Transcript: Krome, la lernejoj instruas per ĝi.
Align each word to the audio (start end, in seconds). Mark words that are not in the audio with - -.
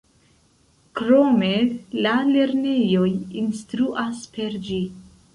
Krome, 0.99 1.49
la 2.05 2.13
lernejoj 2.29 3.09
instruas 3.43 4.23
per 4.39 4.57
ĝi. 4.71 4.79